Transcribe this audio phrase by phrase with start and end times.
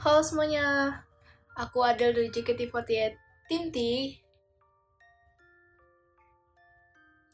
[0.00, 0.96] Halo semuanya,
[1.52, 3.20] aku Adel dari JKT48
[3.52, 3.76] Tim T.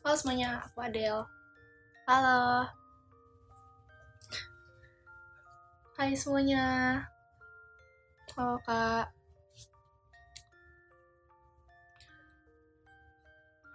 [0.02, 1.22] Halo semuanya, aku Adel.
[2.10, 2.66] Halo.
[5.94, 6.66] Hai semuanya.
[8.34, 9.14] Halo kak.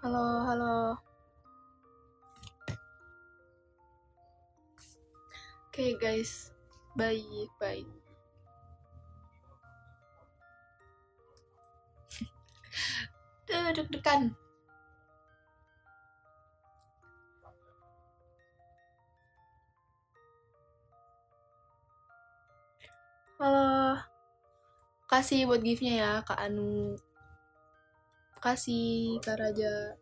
[0.04, 1.00] Halo, halo.
[5.72, 6.52] Oke okay, guys,
[7.00, 7.48] baik,
[13.76, 14.36] deg-degan.
[23.42, 23.98] Halo.
[25.10, 26.96] Kasih buat giftnya ya kak Anu.
[28.38, 29.98] Kasih kak Raja.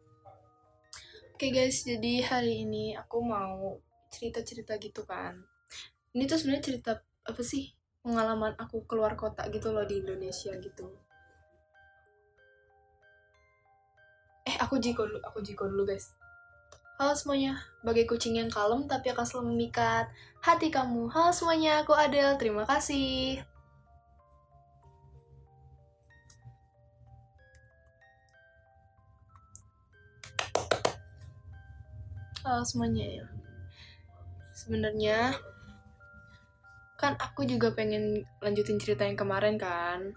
[1.33, 3.79] Oke okay guys jadi hari ini aku mau
[4.11, 5.39] cerita-cerita gitu kan.
[6.11, 7.71] Ini tuh sebenarnya cerita apa sih?
[8.03, 11.08] Pengalaman aku keluar kota gitu loh di Indonesia gitu
[14.59, 16.11] aku Jiko dulu, aku Jiko dulu guys.
[16.99, 20.11] Halo semuanya, bagai kucing yang kalem tapi akan selalu memikat
[20.43, 21.07] hati kamu.
[21.07, 23.39] Halo semuanya, aku Adel, terima kasih.
[32.43, 33.25] Halo semuanya ya.
[34.51, 35.39] Sebenarnya
[36.99, 40.11] kan aku juga pengen lanjutin cerita yang kemarin kan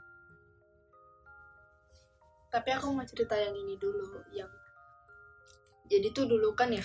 [2.52, 4.52] tapi aku mau cerita yang ini dulu yang
[5.88, 6.84] jadi tuh dulu kan ya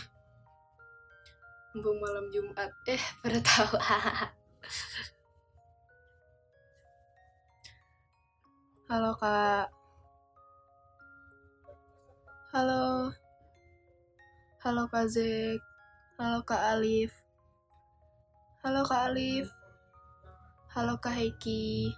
[1.76, 3.76] mumpung malam Jumat eh pada tahu.
[8.88, 9.68] Halo kak.
[12.56, 13.12] Halo.
[14.64, 15.60] Halo kak Zek
[16.18, 17.14] halo kak Alif.
[18.66, 19.46] Halo kak Alif.
[20.74, 21.94] Halo kak Heiki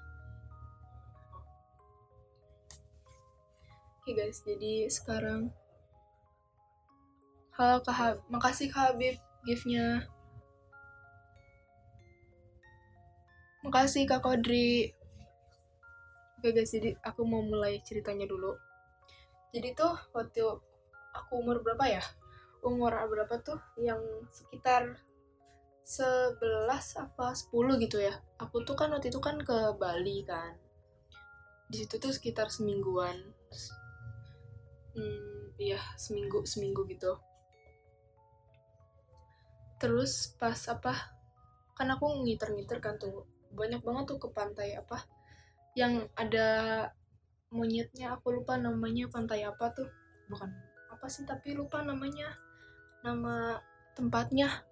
[4.09, 5.53] Oke guys, jadi sekarang
[7.53, 10.01] Halo Kak Habib, makasih Kak Habib giftnya.
[13.61, 14.97] Makasih Kak Kodri.
[16.41, 18.57] Oke guys, jadi aku mau mulai ceritanya dulu.
[19.53, 20.41] Jadi tuh waktu
[21.13, 22.01] aku umur berapa ya?
[22.65, 23.61] Umur berapa tuh?
[23.77, 25.05] Yang sekitar
[25.85, 28.17] 11 apa 10 gitu ya.
[28.41, 30.57] Aku tuh kan waktu itu kan ke Bali kan.
[31.69, 33.37] Di situ tuh sekitar semingguan
[34.95, 37.17] hmm, iya seminggu seminggu gitu.
[39.79, 40.93] Terus pas apa
[41.77, 43.23] kan aku ngiter-ngiter kan tuh
[43.55, 45.07] banyak banget tuh ke pantai apa
[45.73, 46.47] yang ada
[47.49, 49.89] monyetnya aku lupa namanya pantai apa tuh.
[50.29, 50.49] Bukan
[50.91, 52.35] apa sih tapi lupa namanya
[53.01, 53.57] nama
[53.95, 54.67] tempatnya.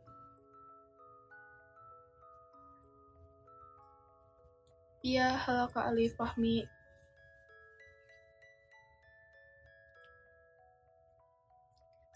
[5.07, 6.76] Iya halo kak Alif Fahmi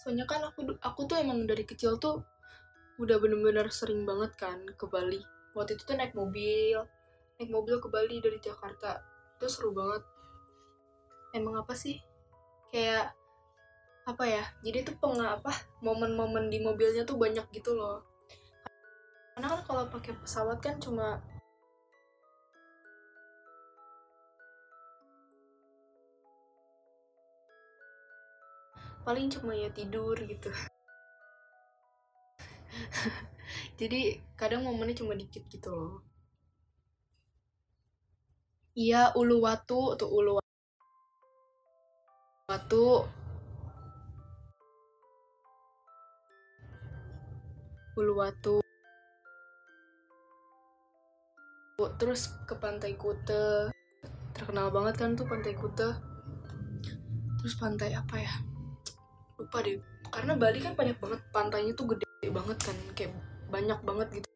[0.01, 2.25] soalnya kan aku aku tuh emang dari kecil tuh
[2.97, 5.21] udah bener-bener sering banget kan ke Bali.
[5.53, 6.81] Waktu itu tuh naik mobil
[7.41, 9.01] naik mobil ke Bali dari Jakarta.
[9.37, 10.05] Itu seru banget.
[11.33, 11.97] Emang apa sih?
[12.69, 13.17] Kayak
[14.05, 14.45] apa ya?
[14.61, 15.49] Jadi tuh pengapa
[15.81, 18.05] momen-momen di mobilnya tuh banyak gitu loh.
[19.33, 21.17] Karena kan kalau pakai pesawat kan cuma
[29.01, 30.49] paling cuma ya tidur gitu.
[33.79, 36.05] Jadi kadang momennya cuma dikit gitu loh.
[38.71, 40.09] Iya Uluwatu tuh
[42.47, 43.03] Uluwatu
[47.99, 48.63] Uluwatu
[51.99, 53.73] terus ke Pantai Kute.
[54.31, 55.89] Terkenal banget kan tuh Pantai Kute?
[57.41, 58.50] Terus pantai apa ya
[59.51, 59.75] lupa deh.
[60.07, 62.77] Karena Bali kan banyak banget pantainya tuh gede banget kan.
[62.95, 63.11] Kayak
[63.51, 64.27] banyak banget gitu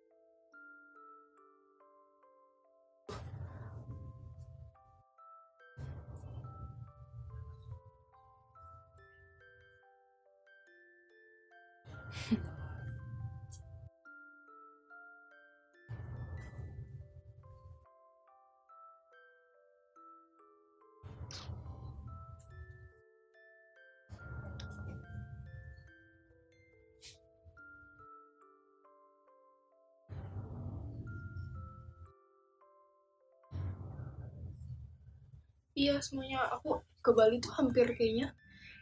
[35.85, 36.49] iya semuanya.
[36.57, 38.33] Aku ke Bali tuh hampir kayaknya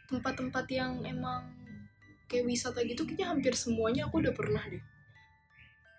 [0.08, 1.52] tempat-tempat yang emang
[2.24, 4.80] kayak wisata gitu kayaknya hampir semuanya aku udah pernah deh.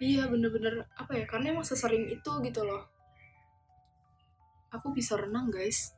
[0.02, 2.84] Iya bener-bener apa ya karena emang sesering itu gitu loh.
[4.74, 5.94] Aku bisa renang guys.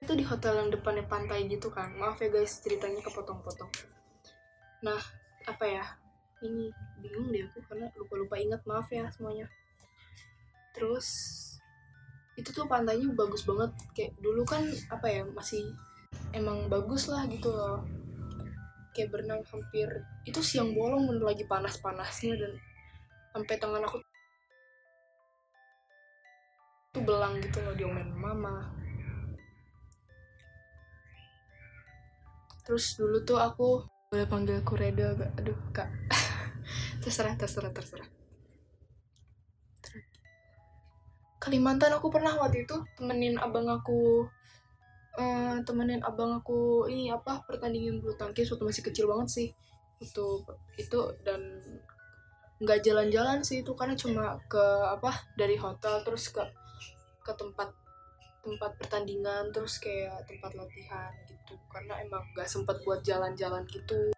[0.00, 1.90] Itu di hotel yang depannya pantai gitu kan.
[1.96, 3.72] Maaf ya guys ceritanya kepotong-potong.
[4.86, 5.00] Nah
[5.48, 5.84] apa ya
[6.40, 6.70] ini
[7.00, 8.62] bingung deh aku karena lupa-lupa ingat.
[8.68, 9.50] Maaf ya semuanya.
[10.70, 11.08] Terus
[12.40, 13.70] itu tuh pantainya bagus banget.
[13.92, 15.68] Kayak dulu kan apa ya masih
[16.32, 17.84] emang bagus lah gitu loh.
[18.96, 19.88] Kayak berenang hampir
[20.24, 22.52] itu siang bolong bener lagi panas-panasnya dan
[23.36, 24.02] sampai tangan aku
[26.90, 28.72] tuh belang gitu loh diomelin mama.
[32.64, 35.30] Terus dulu tuh aku boleh panggil aku Reda gak?
[35.38, 35.90] aduh kak.
[37.02, 38.19] Terserah terserah terserah
[41.40, 44.28] Kalimantan aku pernah waktu itu temenin abang aku
[45.16, 49.48] uh, temenin abang aku ini apa pertandingan bulu tangkis waktu masih kecil banget sih.
[50.04, 50.44] Itu
[50.76, 51.40] itu dan
[52.60, 56.44] nggak jalan-jalan sih itu karena cuma ke apa dari hotel terus ke
[57.24, 57.72] ke tempat
[58.44, 61.56] tempat pertandingan terus kayak tempat latihan gitu.
[61.72, 64.12] Karena emang gak sempet buat jalan-jalan gitu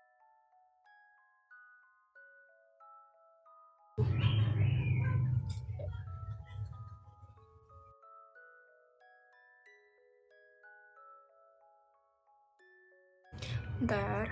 [13.83, 14.31] Ntar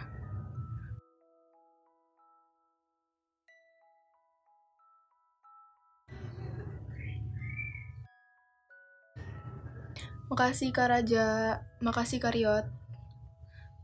[10.30, 12.62] Makasih Kak Raja, makasih Kak Riot,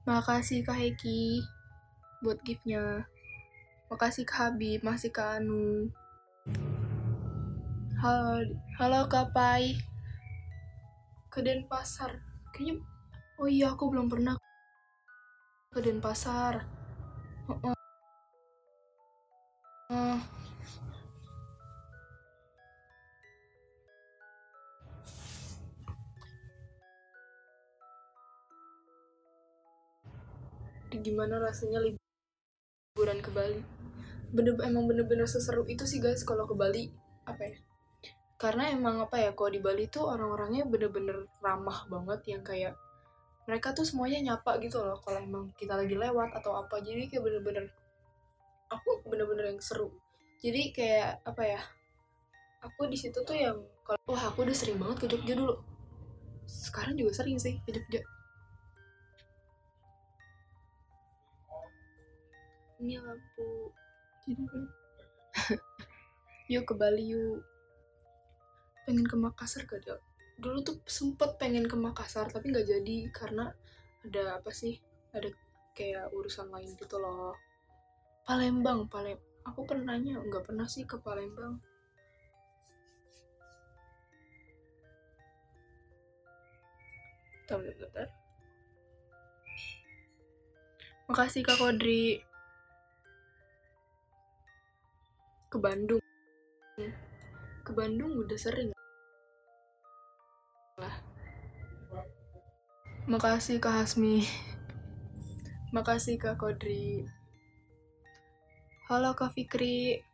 [0.06, 1.42] makasih Kak Heki
[2.22, 3.02] buat giftnya,
[3.90, 5.90] makasih Kak Habib, masih Kak Anu.
[7.98, 8.46] Halo,
[8.78, 9.74] halo Kak Pai,
[11.34, 12.22] ke Denpasar.
[12.54, 12.78] Kayaknya,
[13.42, 14.38] oh iya aku belum pernah
[15.72, 16.66] ke Denpasar.
[17.46, 17.76] Uh -uh.
[30.96, 33.76] Gimana rasanya liburan ke Bali
[34.34, 36.90] bener emang bener-bener seseru itu sih guys kalau ke Bali
[37.24, 37.58] apa ya
[38.36, 42.74] karena emang apa ya kalau di Bali tuh orang-orangnya bener-bener ramah banget yang kayak
[43.46, 46.82] mereka tuh semuanya nyapa gitu loh kalau emang kita lagi lewat atau apa.
[46.82, 47.70] Jadi kayak bener-bener
[48.66, 49.94] aku bener-bener yang seru.
[50.43, 51.62] Jadi kayak apa ya
[52.66, 53.54] aku di situ tuh yang
[53.87, 55.54] kalau wah aku udah sering banget ke Jogja dulu.
[56.50, 58.02] Sekarang juga sering sih ke Jogja.
[62.82, 63.70] Ini lampu.
[66.52, 67.46] Yuk ke Bali yuk.
[68.87, 69.98] Pengen ke Makassar gak ada
[70.36, 73.52] dulu tuh sempet pengen ke Makassar tapi nggak jadi karena
[74.04, 74.76] ada apa sih
[75.16, 75.32] ada
[75.72, 77.36] kayak urusan lain gitu loh
[78.28, 79.16] Palembang Palem
[79.48, 81.60] aku pernahnya nggak pernah sih ke Palembang
[87.46, 88.10] Bentar, bentar.
[91.06, 92.18] Makasih Kak Kodri.
[95.56, 96.02] ke Bandung
[97.64, 98.76] ke Bandung udah sering
[103.08, 104.28] makasih Kak Hasmi.
[105.73, 107.00] Makasih Kak Kodri.
[108.93, 110.05] Halo Kak Fikri.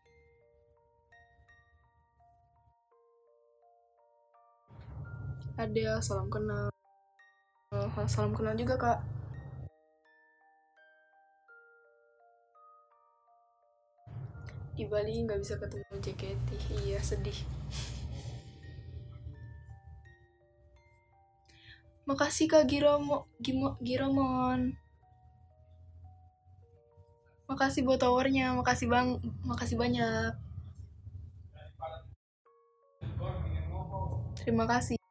[5.59, 6.71] Ada salam kenal.
[8.07, 8.99] Salam kenal juga kak.
[14.79, 16.49] Di Bali nggak bisa ketemu JKT
[16.87, 17.37] iya sedih
[22.09, 24.61] makasih kak Giromo Gimo, Giromon.
[27.51, 29.09] Makasih buat towernya makasih bang
[29.51, 30.31] makasih banyak.
[34.37, 35.02] Terima kasih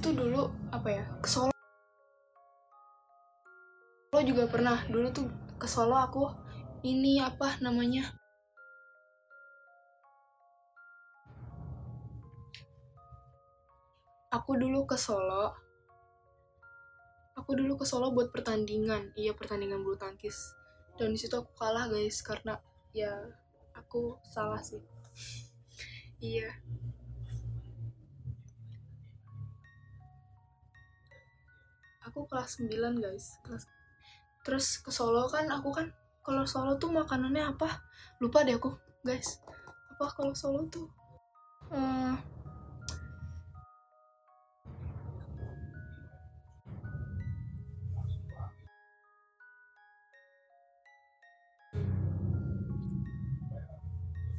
[0.00, 1.52] tuh dulu apa ya ke Solo.
[4.08, 5.28] Solo juga pernah dulu tuh
[5.60, 6.24] ke Solo aku
[6.80, 8.08] ini apa namanya?
[14.32, 15.52] Aku dulu ke Solo.
[17.36, 19.12] Aku dulu ke Solo buat pertandingan.
[19.20, 20.56] Iya pertandingan bulu tangkis.
[20.96, 22.56] Dan di situ aku kalah guys karena
[22.96, 23.12] ya
[23.76, 24.80] aku salah sih.
[26.24, 26.56] Iya
[32.10, 33.38] aku kelas 9 guys.
[33.46, 33.64] Kelas
[34.42, 35.86] terus ke Solo kan aku kan
[36.26, 37.86] kalau Solo tuh makanannya apa?
[38.18, 38.74] Lupa deh aku
[39.06, 39.38] guys.
[39.94, 40.90] Apa kalau solo tuh?
[41.70, 42.18] Uh,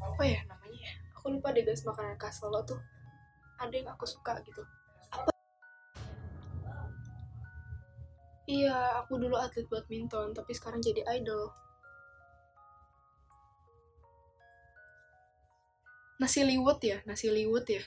[0.03, 0.93] apa ya namanya ya?
[1.15, 2.83] Aku lupa deh guys makanan khas Solo tuh.
[3.63, 4.59] Ada yang aku suka gitu
[8.47, 11.51] iya aku dulu atlet badminton tapi sekarang jadi idol.
[16.21, 16.97] Nasi liwet ya?
[17.09, 17.83] Nasi liwet ya?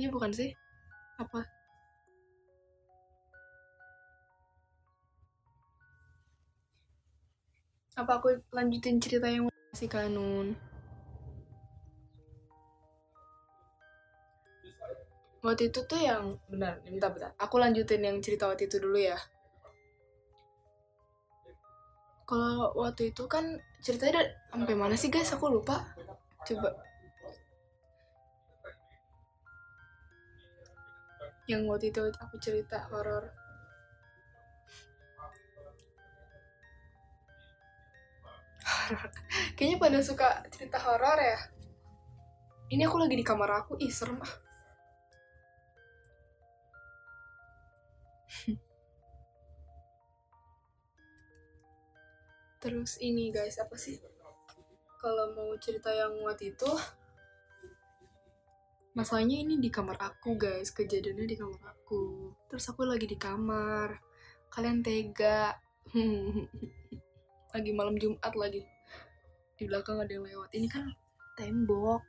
[0.00, 0.50] Iya bukan sih?
[1.20, 1.40] Apa?
[7.96, 10.56] Apa aku lanjutin cerita yang si kanun
[15.46, 17.30] waktu itu tuh yang benar bentar bentar.
[17.38, 19.14] Aku lanjutin yang cerita waktu itu dulu ya.
[22.26, 25.30] Kalau waktu itu kan ceritanya sampai mana sih guys?
[25.30, 25.86] Aku lupa.
[26.42, 26.74] Coba.
[31.46, 33.30] Yang waktu itu aku cerita horor.
[39.54, 41.38] Kayaknya pada suka cerita horor ya.
[42.74, 43.78] Ini aku lagi di kamar aku.
[43.78, 44.45] Ih serem ah
[52.66, 53.94] terus ini guys apa sih?
[54.98, 56.66] Kalau mau cerita yang waktu itu
[58.98, 60.74] masalahnya ini di kamar aku guys.
[60.74, 62.34] Kejadiannya di kamar aku.
[62.50, 64.02] Terus aku lagi di kamar.
[64.50, 65.54] Kalian tega.
[67.54, 68.60] Lagi malam Jumat lagi.
[69.56, 70.50] Di belakang ada yang lewat.
[70.52, 70.90] Ini kan
[71.38, 72.02] tembok.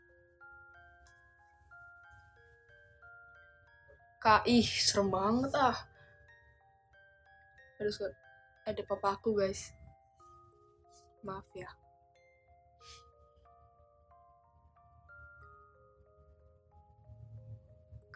[4.19, 5.77] Kak ih serem banget ah.
[7.79, 8.01] Harus
[8.67, 9.76] ada papaku guys
[11.27, 11.67] maaf ya.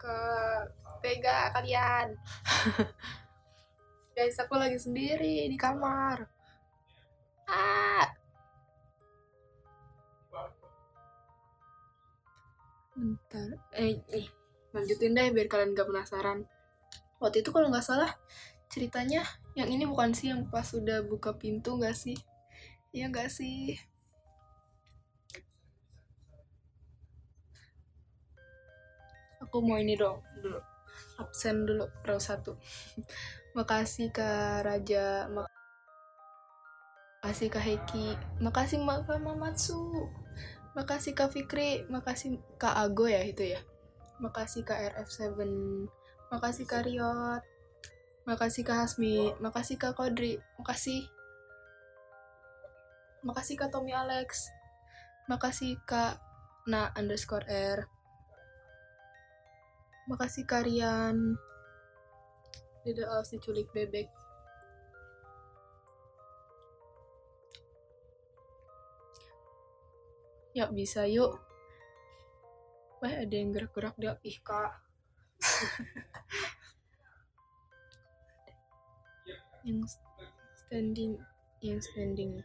[0.00, 0.18] Ke
[1.04, 2.16] tega kalian.
[4.16, 6.24] Guys aku lagi sendiri di kamar.
[7.44, 8.08] Ah.
[12.96, 13.60] Bentar.
[13.76, 14.26] Eh, eh
[14.72, 16.48] lanjutin deh biar kalian gak penasaran.
[17.20, 18.10] Waktu itu kalau nggak salah
[18.72, 19.20] ceritanya
[19.52, 22.16] yang ini bukan sih yang pas udah buka pintu nggak sih
[22.92, 23.80] Iya gak sih?
[29.42, 30.60] Aku mau ini dong dulu.
[31.16, 32.52] Absen dulu row satu.
[33.56, 35.24] Makasih Kak Raja.
[37.20, 38.16] Makasih Kak Heki.
[38.44, 40.08] Makasih Kak Mamatsu.
[40.76, 41.88] Makasih Kak Fikri.
[41.88, 43.60] Makasih Kak Ago ya itu ya.
[44.20, 45.40] Makasih Kak RF7.
[46.28, 47.42] Makasih Kak Riot.
[48.28, 49.32] Makasih Kak Hasmi.
[49.40, 50.36] Makasih Kak Kodri.
[50.60, 51.21] Makasih.
[53.22, 54.50] Makasih Kak Tommy Alex.
[55.30, 56.18] Makasih Kak
[56.66, 57.86] Na underscore R.
[60.10, 61.38] Makasih Karian.
[62.82, 64.10] Tidak harus diculik bebek.
[70.58, 71.38] Yuk bisa yuk.
[72.98, 74.18] Wah ada yang gerak-gerak dia.
[74.26, 74.82] Ih kak.
[79.66, 79.86] yang
[80.66, 81.22] standing,
[81.62, 82.42] yang standing.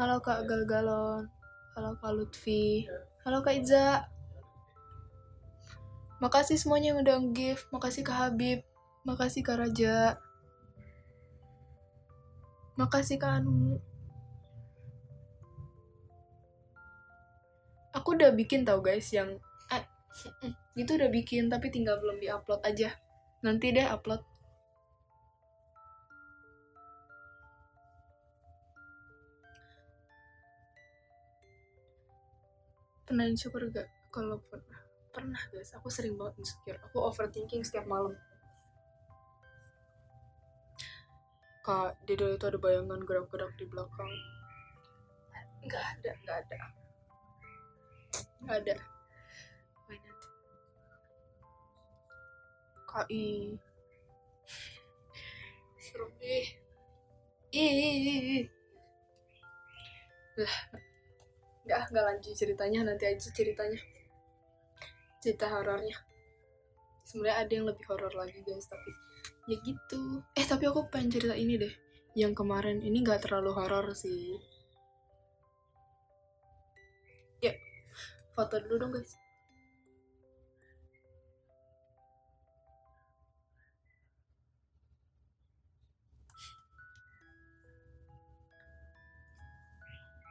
[0.00, 1.28] Halo Kak Galgalon.
[1.76, 2.88] Halo Kak Lutfi.
[3.20, 4.08] Halo Kak Iza.
[6.24, 7.68] Makasih semuanya yang udah gift.
[7.68, 8.64] Makasih Kak Habib.
[9.04, 10.16] Makasih Kak Raja.
[12.80, 13.76] Makasih Kak Anu.
[17.92, 19.36] Aku udah bikin tau guys yang
[19.68, 19.84] ah,
[20.80, 22.96] itu udah bikin tapi tinggal belum diupload aja.
[23.44, 24.29] Nanti deh upload.
[33.10, 33.90] Pernah insecure gak?
[34.14, 34.78] Kalau pernah,
[35.10, 35.74] pernah guys.
[35.74, 36.78] Aku sering banget insecure.
[36.86, 38.14] Aku overthinking setiap malam.
[41.66, 44.14] Kak, di dalam itu ada bayangan gerak-gerak di belakang.
[45.66, 46.60] Gak ada, gak ada.
[48.46, 48.76] Gak ada.
[49.90, 50.20] Why not?
[55.82, 56.46] Serem ih.
[57.50, 58.46] Ih, ih, ih.
[60.38, 60.56] Lah,
[61.70, 63.78] nggak nggak lanjut ceritanya nanti aja ceritanya.
[65.22, 65.94] Cerita horornya.
[67.06, 68.90] Sebenarnya ada yang lebih horor lagi guys tapi
[69.46, 70.26] ya gitu.
[70.34, 71.70] Eh tapi aku pengen cerita ini deh.
[72.18, 74.34] Yang kemarin ini nggak terlalu horor sih.
[77.38, 77.54] Ya
[78.34, 79.14] foto dulu dong guys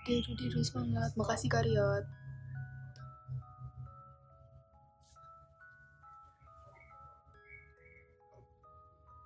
[0.10, 1.12] Diru diru semangat.
[1.20, 2.06] Makasih Karyot.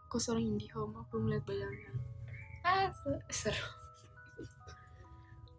[0.07, 1.95] Aku seorang indie home, aku melihat bayangan.
[2.67, 3.67] Ah, se- seru.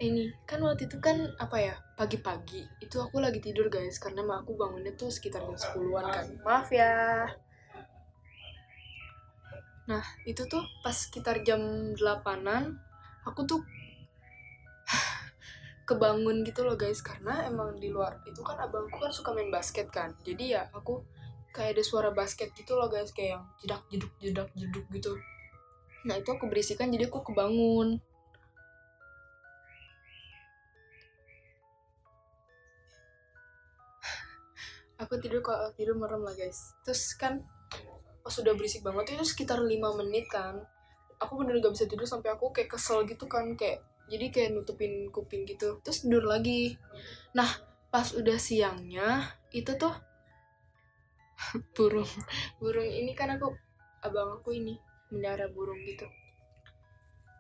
[0.06, 4.38] Ini kan waktu itu kan apa ya pagi-pagi itu aku lagi tidur guys karena emang
[4.42, 6.92] aku bangunnya tuh sekitar jam 10-an kan maaf ya
[9.90, 11.60] Nah, itu tuh pas sekitar jam
[12.00, 12.64] 8-an,
[13.28, 13.60] aku tuh
[15.84, 19.88] kebangun gitu loh guys, karena emang di luar itu kan abangku kan suka main basket
[19.92, 20.16] kan.
[20.24, 21.04] Jadi ya aku
[21.54, 25.12] kayak ada suara basket gitu loh guys, kayak yang jedak jeduk jedak jeduk gitu.
[26.04, 28.00] Nah, itu aku berisikan jadi aku kebangun.
[35.00, 36.76] Aku tidur kok tidur merem lah guys.
[36.84, 37.40] Terus kan
[38.24, 39.68] pas udah berisik banget itu sekitar 5
[40.00, 40.56] menit kan
[41.20, 45.08] aku bener gak bisa tidur sampai aku kayak kesel gitu kan kayak jadi kayak nutupin
[45.08, 45.80] kuping gitu.
[45.80, 46.76] Terus tidur lagi.
[47.32, 47.48] Nah
[47.88, 49.94] pas udah siangnya itu tuh
[51.76, 52.10] burung.
[52.60, 53.54] Burung ini kan aku
[54.04, 54.76] abang aku ini
[55.08, 56.04] melihara burung gitu.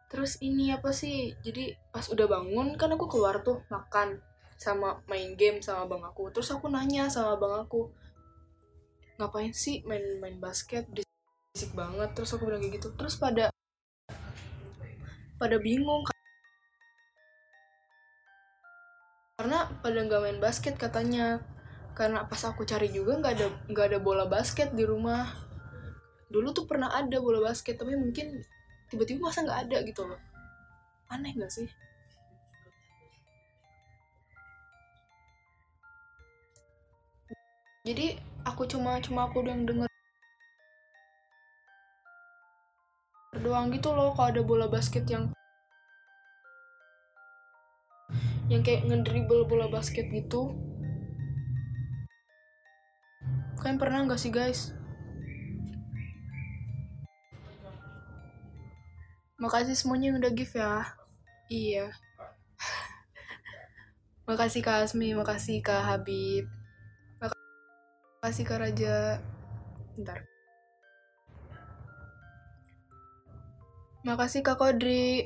[0.08, 1.34] Terus ini apa sih?
[1.42, 4.22] Jadi pas udah bangun kan aku keluar tuh makan
[4.54, 6.30] sama main game sama abang aku.
[6.30, 7.90] Terus aku nanya sama abang aku
[9.18, 10.86] ngapain sih main main basket?
[10.88, 12.14] Berisik banget.
[12.14, 12.88] Terus aku bilang kayak gitu.
[12.94, 13.50] Terus pada
[15.34, 16.06] pada bingung
[19.84, 21.44] pada nggak main basket katanya.
[21.92, 25.28] Karena pas aku cari juga nggak ada nggak ada bola basket di rumah.
[26.32, 28.40] Dulu tuh pernah ada bola basket tapi mungkin
[28.88, 30.20] tiba-tiba masa nggak ada gitu loh.
[31.12, 31.68] Aneh nggak sih?
[37.84, 38.16] Jadi
[38.48, 39.84] aku cuma cuma aku yang denger
[43.44, 45.28] doang gitu loh kalau ada bola basket yang
[48.52, 50.52] yang kayak ngedribble bola basket gitu.
[53.56, 54.76] Kalian pernah nggak sih guys?
[59.40, 60.84] Makasih semuanya yang udah give ya.
[61.48, 61.86] Iya.
[64.28, 66.44] Makasih kak Asmi makasih kak Habib.
[68.20, 69.20] Makasih kak Raja.
[69.96, 70.24] Bentar.
[74.04, 75.24] Makasih kak Kodri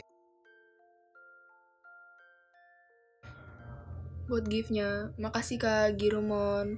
[4.29, 5.11] buat gift-nya.
[5.17, 6.77] Makasih kak Girumon.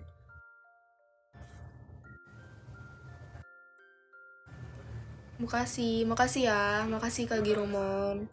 [5.43, 6.87] Makasih makasih ya.
[6.87, 8.31] Makasih kak Girumon.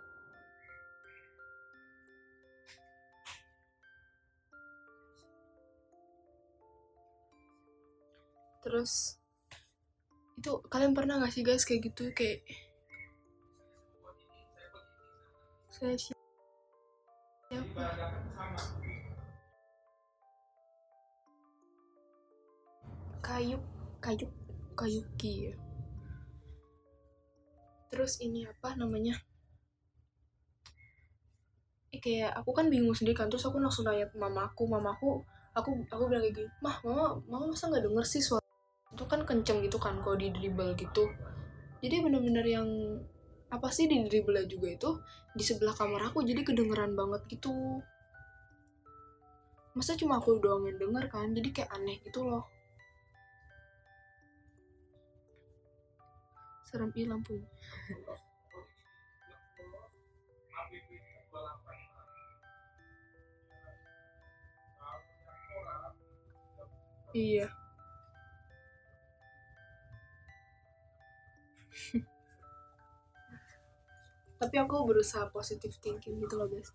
[8.61, 9.17] Terus
[10.37, 12.13] itu kalian pernah gak sih guys kayak gitu?
[12.13, 12.45] Kayak
[15.73, 17.85] saya siapa
[23.27, 23.59] kayu
[23.99, 24.23] kayu
[24.79, 25.53] kayuki ya.
[27.91, 29.19] Terus ini apa namanya?
[31.91, 35.23] Eh, kayak aku kan bingung sendiri kan terus aku langsung nanya ke mamaku mamaku
[35.55, 38.43] aku aku bilang kayak gini mah mama mama masa nggak denger sih suara
[38.91, 41.11] itu kan kenceng gitu kan kalau di dribble gitu.
[41.83, 42.67] Jadi bener-bener yang
[43.51, 44.89] apa sih di dribble juga itu
[45.35, 47.83] di sebelah kamar aku jadi kedengeran banget gitu.
[49.75, 52.56] Masa cuma aku doang yang denger kan jadi kayak aneh gitu loh
[56.67, 57.47] serem ih lampunya
[67.17, 67.49] iya.
[74.37, 76.69] Tapi aku berusaha positive thinking gitu loh guys.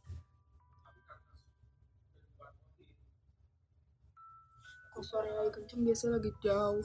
[4.92, 5.80] Kalau suaranya lagi kenceng?
[5.86, 6.84] Biasanya lagi jauh.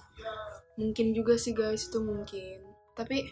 [0.77, 3.29] Mungkin juga sih guys itu mungkin tapi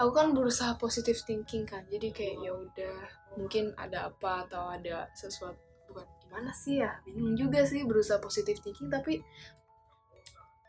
[0.00, 1.84] aku kan berusaha positive thinking kan.
[1.92, 2.96] Jadi kayak ya udah
[3.36, 8.58] mungkin ada apa atau ada sesuatu bukan gimana sih ya bingung juga sih berusaha positive
[8.64, 9.20] thinking tapi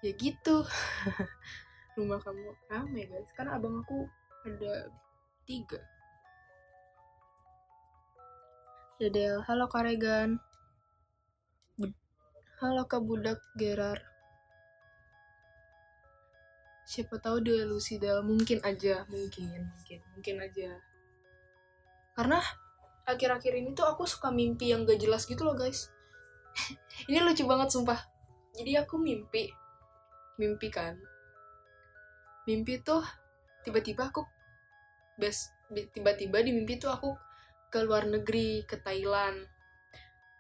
[0.04, 0.68] ya gitu.
[1.98, 3.32] Rumah kamu rame guys.
[3.32, 4.04] Karena abang aku
[4.44, 4.92] ada
[5.48, 5.80] tiga.
[9.00, 10.38] Dedel halo Karegan
[12.62, 14.11] halo Kak Budak Gerar
[16.92, 20.76] siapa tahu dia Lucidel mungkin aja mungkin mungkin mungkin aja.
[22.12, 22.44] Karena
[23.08, 25.88] akhir-akhir ini tuh aku suka mimpi yang gak jelas gitu loh guys.
[27.08, 27.96] Ini lucu banget sumpah.
[28.52, 29.48] Jadi aku mimpi
[30.36, 31.00] mimpi kan.
[32.44, 33.00] Mimpi tuh
[33.64, 34.28] tiba-tiba aku
[35.16, 37.16] bes tiba-tiba di mimpi tuh aku
[37.72, 39.48] ke luar negeri ke Thailand.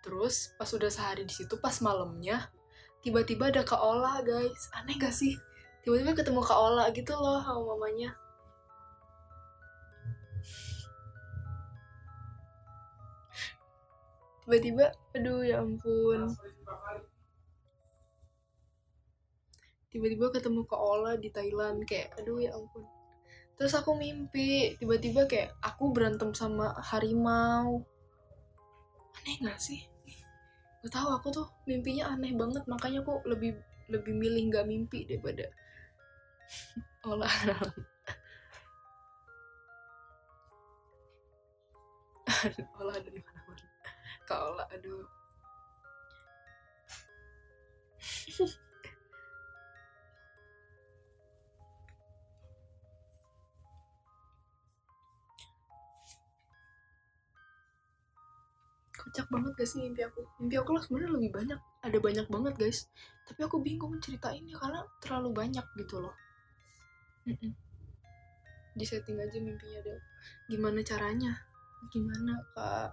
[0.03, 2.51] Terus pas udah sehari di situ pas malamnya
[2.99, 4.67] tiba-tiba ada Kak Ola guys.
[4.75, 5.39] Aneh gak sih
[5.81, 8.13] tiba-tiba ketemu Kak Ola gitu loh sama mamanya.
[14.45, 14.85] Tiba-tiba
[15.17, 16.29] aduh ya ampun.
[19.91, 22.85] Tiba-tiba ketemu Kak Ola di Thailand kayak aduh ya ampun.
[23.57, 27.81] Terus aku mimpi tiba-tiba kayak aku berantem sama harimau.
[29.21, 29.81] Aneh gak sih?
[30.81, 33.53] Gak tahu aku tuh mimpinya aneh banget makanya aku lebih
[33.91, 35.51] lebih milih nggak mimpi daripada
[37.05, 37.35] olah.
[42.81, 43.65] Olah dari mana mana
[44.25, 45.05] kau olah aduh.
[58.91, 60.23] Kocak banget gak sih mimpi aku?
[60.39, 61.59] Mimpi aku lah sebenarnya lebih banyak.
[61.83, 62.79] Ada banyak banget guys.
[63.27, 66.15] Tapi aku bingung ceritainnya karena terlalu banyak gitu loh
[67.21, 67.53] Mm-mm.
[68.71, 69.99] di setting aja mimpinya deh
[70.47, 71.31] gimana caranya?
[71.91, 72.91] Gimana kak?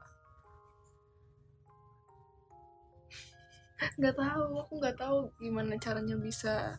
[3.98, 6.78] Nggak tahu aku nggak tahu gimana caranya bisa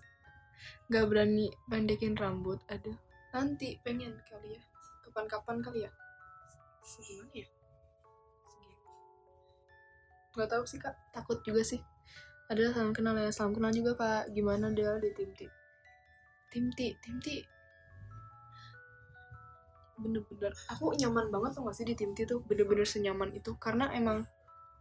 [0.91, 2.59] nggak berani pendekin rambut.
[2.67, 2.91] Ada
[3.31, 4.61] nanti pengen kali ya.
[5.07, 5.91] Kapan-kapan kali ya.
[6.83, 7.47] Segimana ya?
[10.35, 10.95] Nggak tahu sih kak.
[11.15, 11.79] Takut juga sih.
[12.51, 13.31] Ada salam kenal ya.
[13.31, 14.35] Salam kenal juga kak.
[14.35, 15.51] Gimana Del di tim tim
[16.49, 17.27] T tim T.
[19.99, 23.53] Bener-bener aku nyaman banget tuh gak sih di tim T tuh bener-bener senyaman itu.
[23.61, 24.25] Karena emang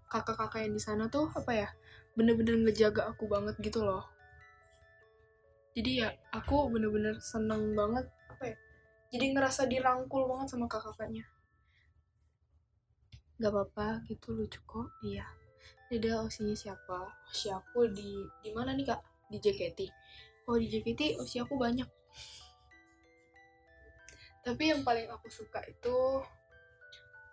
[0.08, 1.68] kakak-kakak yang di sana tuh apa ya
[2.16, 4.08] bener-bener ngejaga aku banget gitu loh.
[5.76, 8.56] Jadi ya aku bener-bener seneng banget apa ya
[9.08, 11.24] jadi ngerasa dirangkul banget sama kakak-kakaknya.
[13.38, 15.24] Gak apa-apa gitu lucu kok iya.
[15.88, 17.08] Deda osinya siapa?
[17.30, 19.00] Osi aku di di mana nih kak?
[19.28, 19.80] Di JKT
[20.48, 21.84] oh di JKT osi aku banyak.
[24.40, 26.24] Tapi yang paling aku suka itu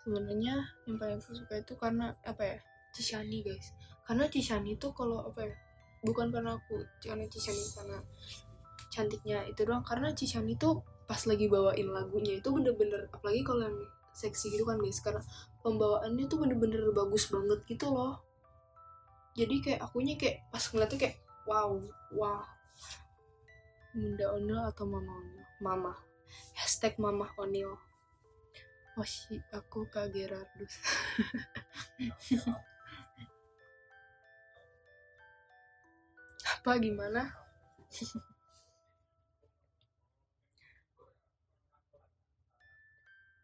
[0.03, 2.57] sebenarnya yang paling aku suka itu karena apa ya
[2.91, 3.71] Cishani guys.
[4.03, 5.55] Karena Cishani itu kalau apa ya
[6.03, 7.97] bukan karena aku karena Cishani karena
[8.91, 9.87] cantiknya itu doang.
[9.87, 13.79] Karena Cishani itu pas lagi bawain lagunya itu bener-bener apalagi kalau yang
[14.11, 14.99] seksi gitu kan guys.
[14.99, 15.23] Karena
[15.63, 18.19] pembawaannya tuh bener-bener bagus banget gitu loh.
[19.39, 21.15] Jadi kayak akunya kayak pas ngeliatnya kayak
[21.47, 21.79] wow
[22.11, 22.54] wow
[23.95, 25.47] Bunda Onil atau Mama Onil?
[25.63, 25.95] Mama.
[26.59, 27.71] Hashtag Mama Onil.
[28.99, 30.75] Oh si aku Kak Gerardus.
[36.43, 37.31] Apa gimana?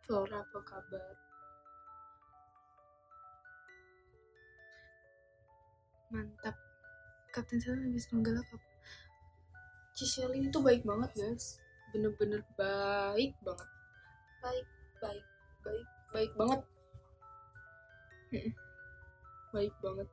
[0.03, 1.15] Flora apa kabar?
[6.11, 6.59] Mantap.
[7.31, 8.70] Kapten Sel habis menggalak apa
[9.91, 11.59] Cishelin itu baik banget guys.
[11.91, 13.69] Bener-bener baik banget.
[14.39, 14.67] Baik
[15.03, 15.25] baik
[15.61, 15.87] baik.
[16.11, 16.61] Baik banget.
[19.51, 20.07] Baik banget.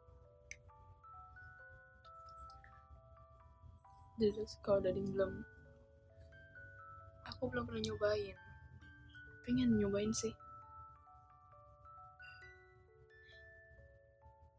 [4.18, 5.46] Terus kalau dari belum
[7.22, 8.36] aku belum pernah nyobain.
[9.46, 10.34] Pengen nyobain sih.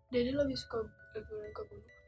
[0.10, 1.98] Dede lebih suka lebih ke gunung?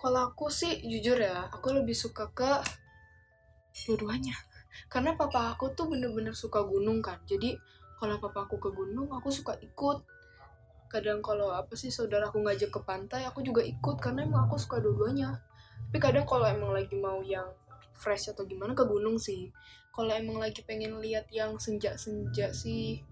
[0.00, 2.48] Kalau aku sih jujur ya, aku lebih suka ke
[3.84, 4.32] dua-duanya.
[4.88, 7.20] Karena papa aku tuh bener-bener suka gunung kan.
[7.28, 7.52] Jadi
[8.00, 10.00] kalau papa aku ke gunung, aku suka ikut.
[10.88, 14.56] Kadang kalau apa sih saudara aku ngajak ke pantai, aku juga ikut karena emang aku
[14.56, 15.36] suka dua-duanya.
[15.92, 17.46] Tapi kadang kalau emang lagi mau yang
[17.92, 19.52] fresh atau gimana ke gunung sih.
[19.92, 23.04] Kalau emang lagi pengen lihat yang senja-senja sih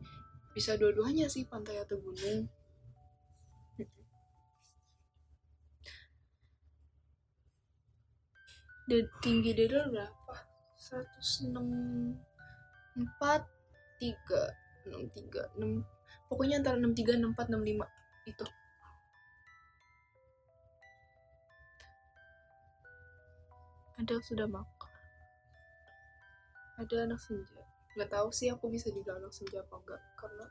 [0.57, 2.48] bisa dua-duanya sih pantai atau gunung.
[8.88, 10.35] Dan tinggi Dede berapa?
[10.81, 12.16] 164
[14.01, 14.09] 3
[14.88, 15.85] 63 6
[16.33, 17.85] pokoknya antara 63 64 65
[18.33, 18.46] itu.
[24.01, 24.92] Ada sudah makan?
[26.81, 27.61] Ada anak senja?
[27.92, 30.46] Nggak tahu sih aku bisa dibilang anak senja apa enggak karena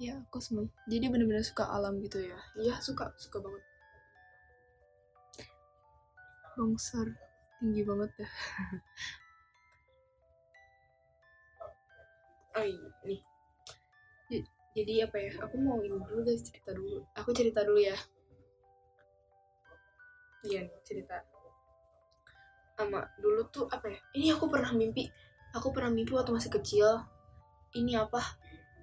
[0.00, 0.64] ya aku semua.
[0.88, 2.40] Jadi bener-bener suka alam gitu ya.
[2.56, 3.73] Iya suka suka banget
[6.58, 7.08] longsor.
[7.58, 8.32] Tinggi banget dah
[12.58, 13.20] oh iya nih.
[14.30, 15.32] J- jadi apa ya?
[15.44, 16.98] Aku mau ini dulu guys cerita dulu.
[17.18, 17.96] Aku cerita dulu ya.
[20.46, 21.16] Iya nih, cerita.
[22.78, 23.98] Sama dulu tuh apa ya?
[24.18, 25.04] Ini aku pernah mimpi.
[25.56, 26.88] Aku pernah mimpi waktu masih kecil.
[27.80, 28.22] Ini apa?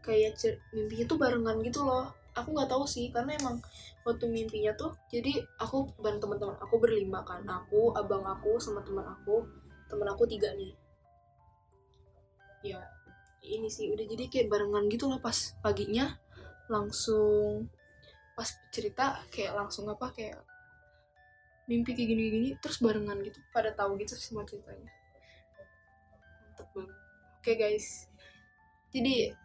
[0.05, 0.39] Kayak
[0.75, 3.59] mimpinya tuh barengan gitu loh aku nggak tahu sih karena emang
[4.07, 7.43] waktu mimpinya tuh jadi aku bareng teman-teman aku berlima kan.
[7.43, 9.43] Aku abang aku sama teman aku.
[9.91, 10.73] Teman aku tiga nih.
[12.63, 12.79] Ya
[13.41, 16.15] ini sih udah jadi kayak barengan gitu loh pas paginya.
[16.71, 17.67] Langsung
[18.31, 20.39] pas cerita kayak langsung apa kayak
[21.67, 23.37] mimpi kayak gini-gini terus barengan gitu.
[23.51, 24.87] Pada tahu gitu semua ceritanya.
[26.47, 26.97] Mantep banget.
[27.41, 28.07] Oke guys.
[28.91, 29.35] Jadi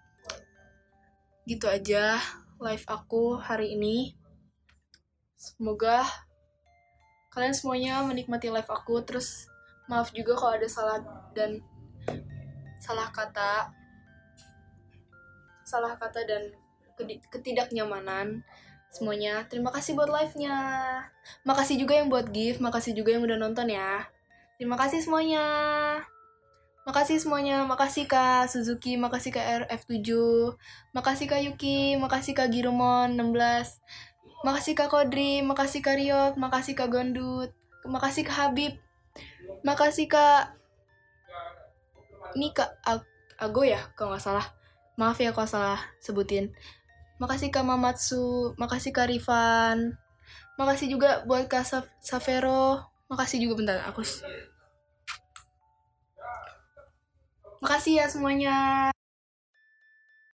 [1.46, 2.18] gitu aja
[2.57, 4.16] live aku hari ini.
[5.37, 6.01] Semoga
[7.29, 9.05] kalian semuanya menikmati live aku.
[9.05, 9.49] Terus
[9.87, 10.99] maaf juga kalau ada salah
[11.37, 11.61] dan
[12.81, 13.69] salah kata.
[15.69, 16.42] Salah kata dan
[17.29, 18.40] ketidaknyamanan.
[18.88, 20.57] Semuanya terima kasih buat live-nya
[21.45, 22.64] makasih juga yang buat gift.
[22.64, 24.09] Makasih juga yang udah nonton ya.
[24.57, 25.45] Terima kasih semuanya
[26.87, 27.66] makasih semuanya.
[27.66, 30.09] Makasih kak Suzuki makasih kak RF7
[30.96, 33.83] makasih kak Yuki makasih kak Girumon 16
[34.46, 37.51] makasih kak Kodri makasih kak Riot makasih kak Gondut.
[37.85, 38.72] Makasih kak Habib.
[39.66, 40.55] Makasih kak
[42.38, 42.49] ini
[42.87, 44.46] Ag- Ago ya kalau nggak salah.
[44.96, 46.55] Maaf ya kalau salah sebutin.
[47.20, 49.99] Makasih kak Mamatsu makasih kak Rifan.
[50.57, 51.66] Makasih juga buat kak
[52.01, 54.03] Savero makasih juga bentar aku
[57.62, 58.55] makasih ya semuanya